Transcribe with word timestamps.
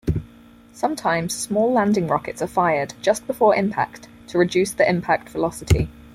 Sometimes 0.73 1.31
small 1.35 1.71
landing 1.71 2.07
rockets 2.07 2.41
are 2.41 2.47
fired 2.47 2.95
just 3.03 3.27
before 3.27 3.55
impact 3.55 4.07
to 4.29 4.39
reduce 4.39 4.71
the 4.71 4.89
impact 4.89 5.29
velocity. 5.29 5.89